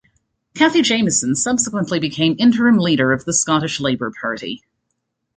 Cathy 0.55 0.81
Jamieson 0.81 1.35
subsequently 1.35 1.99
became 1.99 2.35
interim 2.39 2.79
leader 2.79 3.11
of 3.13 3.23
the 3.25 3.33
Scottish 3.33 3.79
Labour 3.79 4.11
Party. 4.19 4.63